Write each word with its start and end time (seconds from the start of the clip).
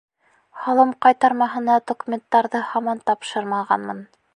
Һалым 0.61 0.93
ҡайтармаһына 1.07 1.77
документтарҙы 1.93 2.67
һаман 2.73 3.09
тапшырмағанмын. 3.13 4.07